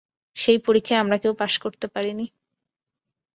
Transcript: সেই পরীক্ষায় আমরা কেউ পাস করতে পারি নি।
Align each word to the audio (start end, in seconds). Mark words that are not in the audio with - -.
সেই 0.35 0.59
পরীক্ষায় 0.65 1.01
আমরা 1.03 1.17
কেউ 1.17 1.33
পাস 1.39 1.53
করতে 1.57 1.85
পারি 1.87 2.11
নি। 2.13 2.25